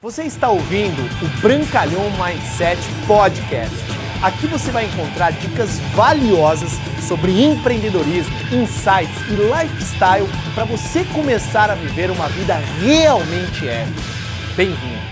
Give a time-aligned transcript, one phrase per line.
[0.00, 3.74] Você está ouvindo o Brancalhão Mindset Podcast.
[4.22, 6.70] Aqui você vai encontrar dicas valiosas
[7.08, 14.00] sobre empreendedorismo, insights e lifestyle para você começar a viver uma vida realmente épica.
[14.56, 15.02] Bem-vindo!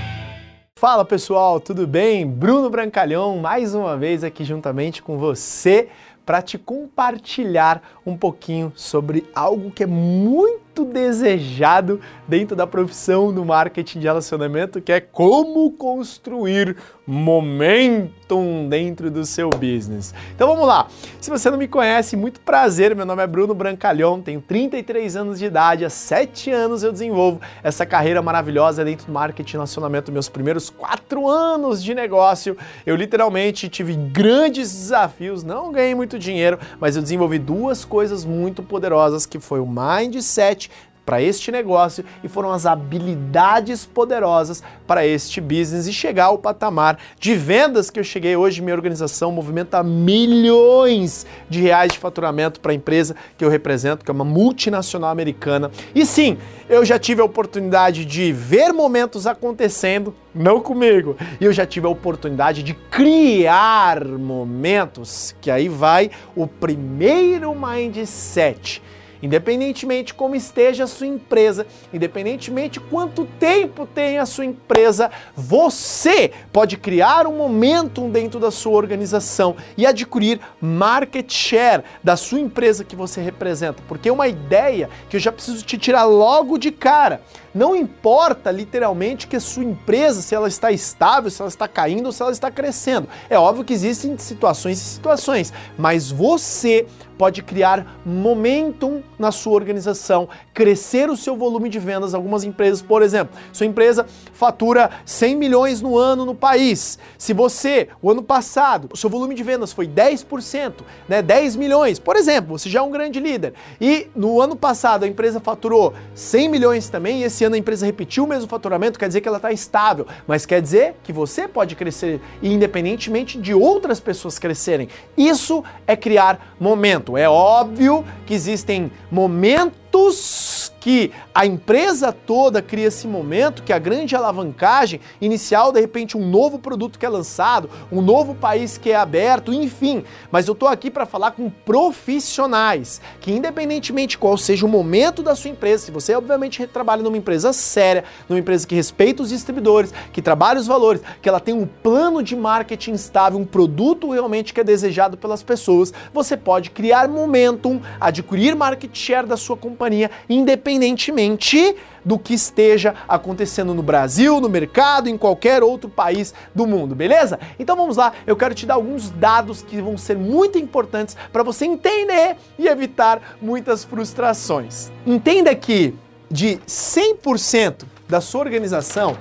[0.79, 2.25] Fala pessoal, tudo bem?
[2.25, 5.89] Bruno Brancalhão mais uma vez aqui juntamente com você
[6.25, 11.99] para te compartilhar um pouquinho sobre algo que é muito muito desejado
[12.29, 16.77] dentro da profissão do marketing de relacionamento, que é como construir
[17.07, 20.13] momentum dentro do seu business.
[20.35, 20.89] Então vamos lá.
[21.21, 22.95] Se você não me conhece, muito prazer.
[22.97, 27.41] Meu nome é Bruno Brancalhão, tenho 33 anos de idade, há 7 anos eu desenvolvo
[27.63, 30.13] essa carreira maravilhosa dentro do marketing de relacionamento.
[30.13, 36.59] Meus primeiros 4 anos de negócio, eu literalmente tive grandes desafios, não ganhei muito dinheiro,
[36.81, 40.66] mas eu desenvolvi duas coisas muito poderosas que foi o mindset
[41.07, 46.99] para este negócio e foram as habilidades poderosas para este business e chegar ao patamar
[47.21, 48.61] de vendas que eu cheguei hoje.
[48.61, 54.11] Minha organização movimenta milhões de reais de faturamento para a empresa que eu represento, que
[54.11, 55.71] é uma multinacional americana.
[55.95, 56.37] E sim,
[56.69, 61.87] eu já tive a oportunidade de ver momentos acontecendo, não comigo, e eu já tive
[61.87, 68.83] a oportunidade de criar momentos, que aí vai o primeiro mindset
[69.27, 76.77] Independentemente como esteja a sua empresa, independentemente quanto tempo tem a sua empresa, você pode
[76.77, 82.95] criar um momentum dentro da sua organização e adquirir market share da sua empresa que
[82.95, 83.83] você representa.
[83.89, 87.21] Porque uma ideia que eu já preciso te tirar logo de cara.
[87.53, 92.07] Não importa literalmente que a sua empresa, se ela está estável, se ela está caindo
[92.07, 93.09] ou se ela está crescendo.
[93.29, 96.87] É óbvio que existem situações e situações, mas você
[97.17, 102.15] pode criar momentum na sua organização, crescer o seu volume de vendas.
[102.15, 106.99] Algumas empresas, por exemplo, sua empresa fatura 100 milhões no ano no país.
[107.19, 110.75] Se você, o ano passado, o seu volume de vendas foi 10%,
[111.09, 115.05] né, 10 milhões, por exemplo, você já é um grande líder, e no ano passado
[115.05, 118.99] a empresa faturou 100 milhões também, e esse ano a empresa repetiu o mesmo faturamento,
[118.99, 123.55] quer dizer que ela está estável, mas quer dizer que você pode crescer independentemente de
[123.55, 124.89] outras pessoas crescerem.
[125.17, 127.06] Isso é criar momento.
[127.15, 134.15] É óbvio que existem momentos que a empresa toda cria esse momento, que a grande
[134.15, 138.95] alavancagem inicial, de repente, um novo produto que é lançado, um novo país que é
[138.95, 140.05] aberto, enfim.
[140.31, 145.35] Mas eu estou aqui para falar com profissionais que, independentemente qual seja o momento da
[145.35, 149.93] sua empresa, se você obviamente trabalha numa empresa séria, numa empresa que respeita os distribuidores,
[150.13, 154.55] que trabalha os valores, que ela tem um plano de marketing estável, um produto realmente
[154.55, 160.13] que é desejado pelas pessoas, você pode criar momentum, adquirir market share da sua companhia,
[160.31, 166.67] independente independentemente do que esteja acontecendo no Brasil, no mercado, em qualquer outro país do
[166.67, 167.39] mundo, beleza?
[167.59, 171.43] Então vamos lá, eu quero te dar alguns dados que vão ser muito importantes para
[171.43, 174.93] você entender e evitar muitas frustrações.
[175.05, 175.95] Entenda que
[176.31, 179.17] de 100% da sua organização,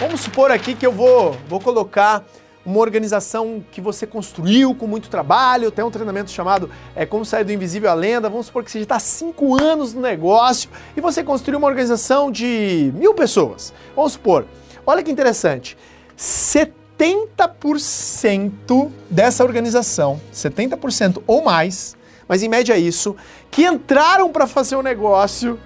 [0.00, 2.24] vamos supor aqui que eu vou, vou colocar
[2.64, 7.44] uma organização que você construiu com muito trabalho, tem um treinamento chamado é, Como Sair
[7.44, 8.30] do Invisível à Lenda.
[8.30, 11.68] Vamos supor que você já está há cinco anos no negócio e você construiu uma
[11.68, 13.74] organização de mil pessoas.
[13.94, 14.46] Vamos supor,
[14.86, 15.76] olha que interessante,
[16.16, 23.14] 70% dessa organização, 70% ou mais, mas em média isso,
[23.50, 25.60] que entraram para fazer o um negócio,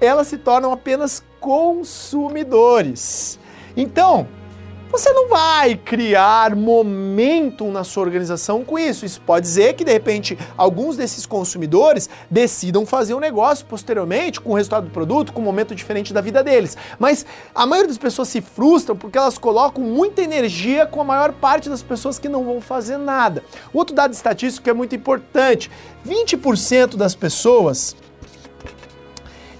[0.00, 3.38] elas se tornam apenas consumidores.
[3.76, 4.26] Então,
[4.92, 9.06] você não vai criar momentum na sua organização com isso.
[9.06, 14.50] Isso pode dizer que, de repente, alguns desses consumidores decidam fazer um negócio posteriormente com
[14.50, 16.76] o resultado do produto, com um momento diferente da vida deles.
[16.98, 21.32] Mas a maioria das pessoas se frustram porque elas colocam muita energia com a maior
[21.32, 23.42] parte das pessoas que não vão fazer nada.
[23.72, 25.70] Outro dado estatístico que é muito importante:
[26.06, 27.96] 20% das pessoas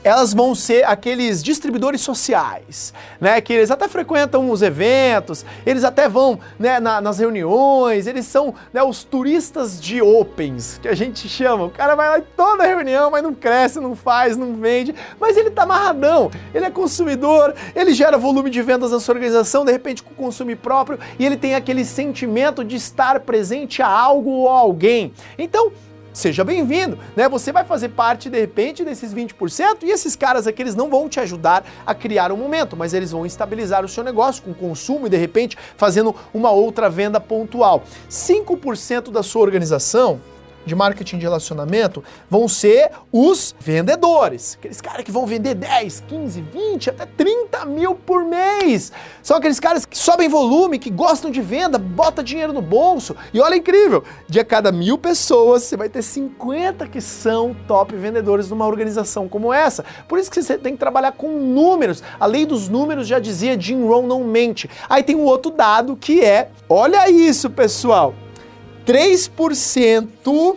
[0.04, 3.40] elas vão ser aqueles distribuidores sociais, né?
[3.40, 8.54] Que eles até frequentam os eventos, eles até vão né, na, nas reuniões, eles são
[8.72, 11.64] né, os turistas de opens, que a gente chama.
[11.64, 15.36] O cara vai lá em toda reunião, mas não cresce, não faz, não vende, mas
[15.36, 19.72] ele tá amarradão, ele é consumidor, ele gera volume de vendas na sua organização, de
[19.72, 24.48] repente com consumo próprio, e ele tem aquele sentimento de estar presente a algo ou
[24.48, 25.12] alguém.
[25.38, 25.72] Então,
[26.12, 27.28] seja bem-vindo, né?
[27.28, 31.08] Você vai fazer parte de repente desses 20% e esses caras aqui eles não vão
[31.08, 35.06] te ajudar a criar um momento, mas eles vão estabilizar o seu negócio com consumo
[35.06, 37.84] e de repente fazendo uma outra venda pontual.
[38.10, 40.20] 5% da sua organização
[40.64, 44.56] de marketing de relacionamento vão ser os vendedores.
[44.58, 48.92] Aqueles caras que vão vender 10, 15, 20, até 30 mil por mês.
[49.22, 53.16] São aqueles caras que sobem volume, que gostam de venda, bota dinheiro no bolso.
[53.32, 57.96] E olha incrível, de a cada mil pessoas, você vai ter 50 que são top
[57.96, 59.84] vendedores numa organização como essa.
[60.08, 62.02] Por isso que você tem que trabalhar com números.
[62.18, 64.68] A lei dos números já dizia Jim Rohn não mente.
[64.88, 68.14] Aí tem um outro dado que é, olha isso pessoal,
[68.86, 70.56] 3%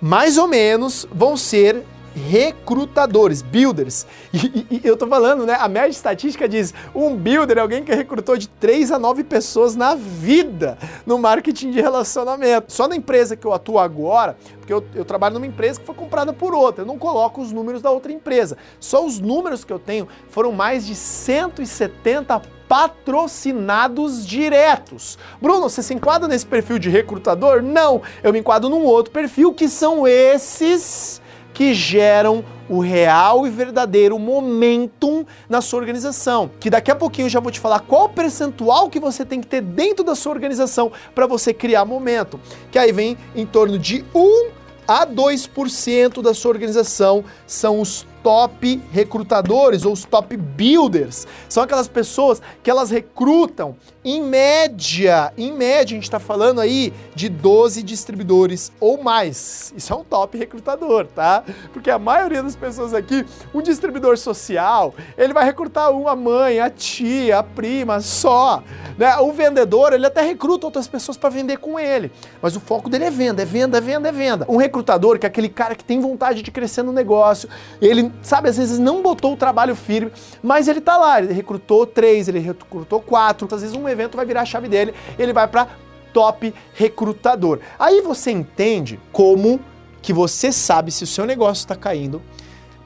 [0.00, 1.84] mais ou menos vão ser
[2.14, 4.06] recrutadores, builders.
[4.32, 5.56] E, e, e, eu tô falando, né?
[5.58, 9.74] A média estatística diz um builder é alguém que recrutou de 3 a 9 pessoas
[9.74, 12.72] na vida no marketing de relacionamento.
[12.72, 15.96] Só na empresa que eu atuo agora, porque eu, eu trabalho numa empresa que foi
[15.96, 18.56] comprada por outra, eu não coloco os números da outra empresa.
[18.78, 25.18] Só os números que eu tenho foram mais de 170 patrocinados diretos.
[25.42, 27.60] Bruno, você se enquadra nesse perfil de recrutador?
[27.60, 31.20] Não, eu me enquadro num outro perfil que são esses
[31.52, 36.48] que geram o real e verdadeiro momentum na sua organização.
[36.60, 39.48] Que daqui a pouquinho eu já vou te falar qual percentual que você tem que
[39.48, 42.38] ter dentro da sua organização para você criar momento.
[42.70, 48.82] Que aí vem em torno de 1 a 2% da sua organização são os top
[48.92, 51.26] recrutadores ou os top builders.
[51.48, 56.90] São aquelas pessoas que elas recrutam em média, em média a gente está falando aí
[57.14, 59.74] de 12 distribuidores ou mais.
[59.76, 61.44] Isso é um top recrutador, tá?
[61.70, 66.70] Porque a maioria das pessoas aqui, um distribuidor social, ele vai recrutar uma mãe, a
[66.70, 68.62] tia, a prima, só.
[68.96, 69.14] Né?
[69.18, 72.10] O vendedor, ele até recruta outras pessoas para vender com ele.
[72.40, 74.46] Mas o foco dele é venda, é venda, é venda, é venda.
[74.48, 77.50] Um recrutador, que é aquele cara que tem vontade de crescer no negócio,
[77.82, 80.12] ele sabe, às vezes não botou o trabalho firme,
[80.42, 84.26] mas ele tá lá, ele recrutou três, ele recrutou quatro, às vezes um evento vai
[84.26, 85.68] virar a chave dele, ele vai para
[86.12, 87.60] top recrutador.
[87.78, 89.60] Aí você entende como
[90.02, 92.22] que você sabe se o seu negócio está caindo.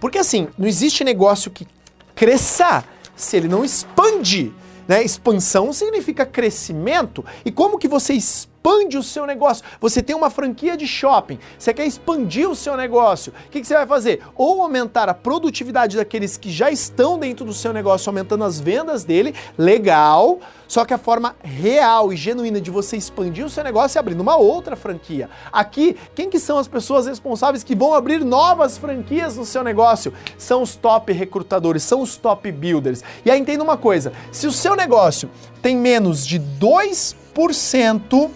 [0.01, 1.67] Porque assim, não existe negócio que
[2.15, 2.85] cresça
[3.17, 4.53] se ele não expandir.
[4.87, 5.03] Né?
[5.03, 7.25] Expansão significa crescimento.
[7.45, 8.54] E como que você expande?
[8.65, 9.63] Expande o seu negócio.
[9.79, 13.33] Você tem uma franquia de shopping, você quer expandir o seu negócio.
[13.47, 14.23] O que, que você vai fazer?
[14.35, 19.05] Ou aumentar a produtividade daqueles que já estão dentro do seu negócio, aumentando as vendas
[19.05, 20.41] dele, legal.
[20.67, 24.23] Só que a forma real e genuína de você expandir o seu negócio é abrindo
[24.23, 25.29] uma outra franquia.
[25.53, 30.15] Aqui, quem que são as pessoas responsáveis que vão abrir novas franquias no seu negócio?
[30.39, 33.05] São os top recrutadores, são os top builders.
[33.27, 35.29] E aí entenda uma coisa, se o seu negócio
[35.61, 38.31] tem menos de 2%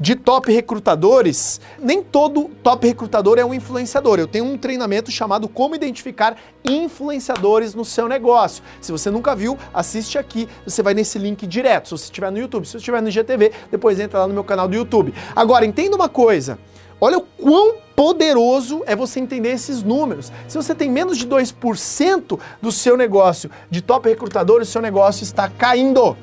[0.00, 4.18] de top recrutadores, nem todo top recrutador é um influenciador.
[4.18, 8.64] Eu tenho um treinamento chamado Como Identificar Influenciadores no seu negócio.
[8.80, 11.88] Se você nunca viu, assiste aqui, você vai nesse link direto.
[11.88, 14.42] Se você estiver no YouTube, se você estiver no GTV, depois entra lá no meu
[14.42, 15.12] canal do YouTube.
[15.36, 16.58] Agora, entenda uma coisa.
[16.98, 20.32] Olha o quão poderoso é você entender esses números.
[20.48, 25.24] Se você tem menos de 2% do seu negócio de top recrutadores, o seu negócio
[25.24, 26.16] está caindo.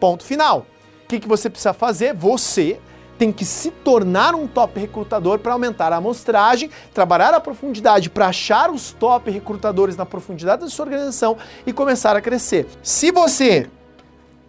[0.00, 0.66] Ponto final
[1.12, 2.14] que, que você precisa fazer?
[2.14, 2.78] Você
[3.18, 8.28] tem que se tornar um top recrutador para aumentar a amostragem, trabalhar a profundidade para
[8.28, 11.36] achar os top recrutadores na profundidade da sua organização
[11.66, 12.66] e começar a crescer.
[12.82, 13.68] Se você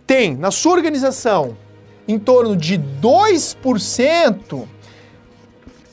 [0.07, 1.57] tem na sua organização
[2.07, 4.65] em torno de 2%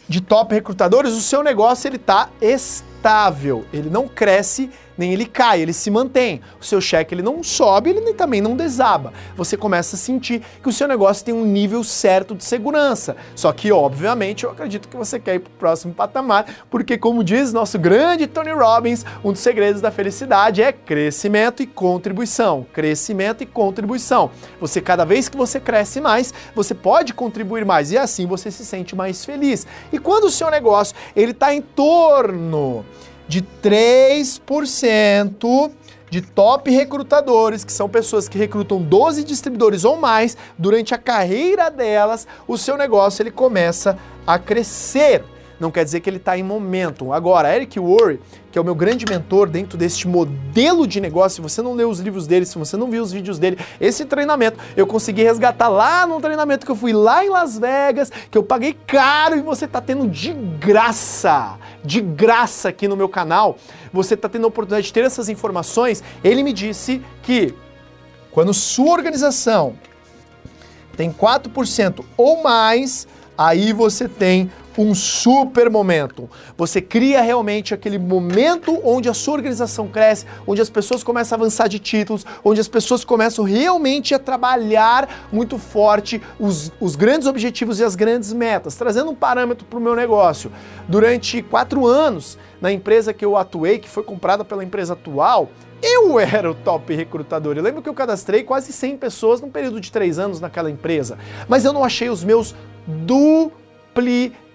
[0.09, 5.63] de top recrutadores, o seu negócio ele está estável, ele não cresce nem ele cai,
[5.63, 6.43] ele se mantém.
[6.61, 9.15] O seu cheque ele não sobe, ele também não desaba.
[9.35, 13.17] Você começa a sentir que o seu negócio tem um nível certo de segurança.
[13.35, 17.25] Só que, obviamente, eu acredito que você quer ir para o próximo patamar, porque, como
[17.25, 22.67] diz nosso grande Tony Robbins, um dos segredos da felicidade é crescimento e contribuição.
[22.71, 24.31] Crescimento e contribuição.
[24.61, 28.67] Você, cada vez que você cresce mais, você pode contribuir mais e assim você se
[28.67, 29.67] sente mais feliz.
[29.91, 32.85] E quando o seu negócio ele está em torno
[33.31, 35.71] de 3%
[36.11, 41.71] de top recrutadores, que são pessoas que recrutam 12 distribuidores ou mais, durante a carreira
[41.71, 43.97] delas, o seu negócio ele começa
[44.27, 45.23] a crescer
[45.61, 47.13] não quer dizer que ele está em momento.
[47.13, 48.19] Agora, Eric Worre,
[48.51, 51.91] que é o meu grande mentor dentro deste modelo de negócio, se você não leu
[51.91, 55.69] os livros dele, se você não viu os vídeos dele, esse treinamento eu consegui resgatar
[55.69, 59.43] lá no treinamento que eu fui lá em Las Vegas, que eu paguei caro e
[59.43, 63.57] você está tendo de graça, de graça aqui no meu canal.
[63.93, 66.03] Você está tendo a oportunidade de ter essas informações.
[66.25, 67.55] Ele me disse que
[68.31, 69.75] quando sua organização
[70.97, 76.29] tem 4% ou mais, aí você tem um super momento.
[76.57, 81.41] Você cria realmente aquele momento onde a sua organização cresce, onde as pessoas começam a
[81.41, 87.27] avançar de títulos, onde as pessoas começam realmente a trabalhar muito forte os, os grandes
[87.27, 88.75] objetivos e as grandes metas.
[88.75, 90.53] Trazendo um parâmetro para o meu negócio.
[90.89, 95.51] Durante quatro anos, na empresa que eu atuei, que foi comprada pela empresa atual,
[95.83, 97.57] eu era o top recrutador.
[97.57, 101.19] Eu lembro que eu cadastrei quase 100 pessoas num período de três anos naquela empresa,
[101.49, 102.55] mas eu não achei os meus
[102.87, 104.50] duplicadores.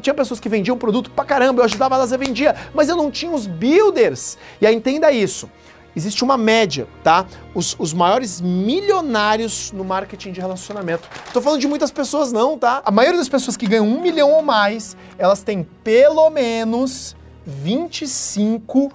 [0.00, 3.10] Tinha pessoas que vendiam produto pra caramba, eu ajudava elas a vender, mas eu não
[3.10, 4.38] tinha os builders.
[4.60, 5.48] E aí entenda isso.
[5.94, 7.24] Existe uma média, tá?
[7.54, 11.08] Os, os maiores milionários no marketing de relacionamento.
[11.32, 12.82] Tô falando de muitas pessoas, não, tá?
[12.84, 18.92] A maioria das pessoas que ganham um milhão ou mais, elas têm pelo menos 25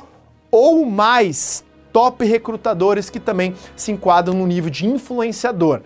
[0.51, 5.81] ou mais top recrutadores que também se enquadram no nível de influenciador.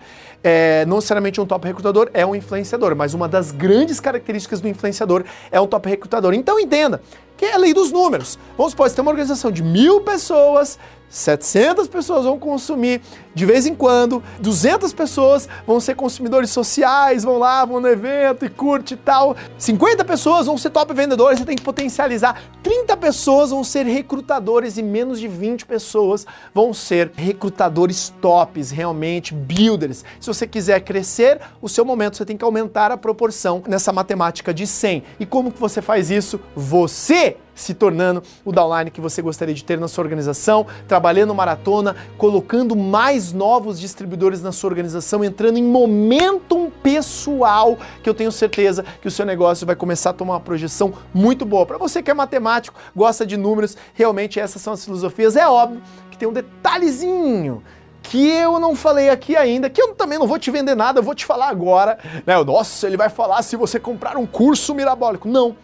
[0.48, 4.68] É, não necessariamente um top recrutador é um influenciador, mas uma das grandes características do
[4.68, 6.34] influenciador é um top recrutador.
[6.34, 7.02] Então entenda
[7.36, 8.38] que é a lei dos números.
[8.56, 10.78] Vamos supor, você tem uma organização de mil pessoas,
[11.08, 13.00] 700 pessoas vão consumir
[13.34, 18.46] de vez em quando, 200 pessoas vão ser consumidores sociais, vão lá, vão no evento
[18.46, 19.36] e curte e tal.
[19.58, 22.40] 50 pessoas vão ser top vendedores, você tem que potencializar.
[22.62, 29.34] 30 pessoas vão ser recrutadores e menos de 20 pessoas vão ser recrutadores tops, realmente
[29.34, 30.02] builders.
[30.18, 34.52] Se você quiser crescer, o seu momento você tem que aumentar a proporção nessa matemática
[34.52, 35.02] de 100.
[35.20, 36.40] E como que você faz isso?
[36.56, 41.96] Você se tornando o downline que você gostaria de ter na sua organização, trabalhando maratona,
[42.18, 48.84] colocando mais novos distribuidores na sua organização, entrando em momentum pessoal, que eu tenho certeza
[49.00, 51.64] que o seu negócio vai começar a tomar uma projeção muito boa.
[51.64, 55.34] Para você que é matemático, gosta de números, realmente essas são as filosofias.
[55.34, 55.80] É óbvio
[56.10, 57.62] que tem um detalhezinho
[58.02, 61.02] que eu não falei aqui ainda, que eu também não vou te vender nada, eu
[61.02, 61.98] vou te falar agora.
[62.24, 62.36] Né?
[62.44, 65.26] Nossa, ele vai falar se você comprar um curso mirabólico.
[65.26, 65.56] Não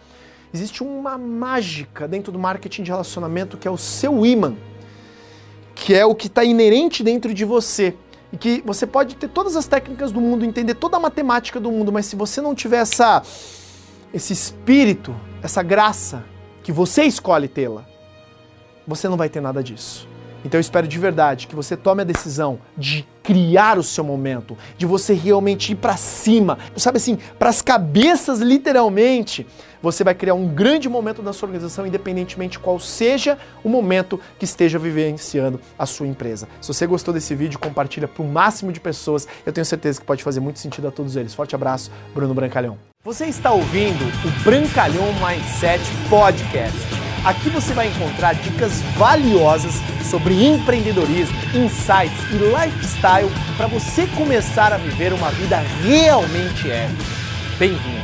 [0.53, 4.55] existe uma mágica dentro do marketing de relacionamento que é o seu imã,
[5.73, 7.95] que é o que está inerente dentro de você.
[8.31, 11.71] E que você pode ter todas as técnicas do mundo, entender toda a matemática do
[11.71, 13.21] mundo, mas se você não tiver essa,
[14.13, 16.23] esse espírito, essa graça,
[16.63, 17.85] que você escolhe tê-la,
[18.87, 20.07] você não vai ter nada disso.
[20.43, 24.57] Então eu espero de verdade que você tome a decisão de criar o seu momento,
[24.77, 29.47] de você realmente ir para cima, sabe assim, para as cabeças literalmente.
[29.81, 34.45] Você vai criar um grande momento na sua organização, independentemente qual seja o momento que
[34.45, 36.47] esteja vivenciando a sua empresa.
[36.61, 39.27] Se você gostou desse vídeo, compartilha para o máximo de pessoas.
[39.45, 41.33] Eu tenho certeza que pode fazer muito sentido a todos eles.
[41.33, 42.77] Forte abraço, Bruno Brancalhão.
[43.03, 47.02] Você está ouvindo o Brancalhão Mindset Podcast.
[47.25, 54.77] Aqui você vai encontrar dicas valiosas sobre empreendedorismo, insights e lifestyle para você começar a
[54.77, 57.03] viver uma vida realmente épica.
[57.57, 58.02] Bem-vindo!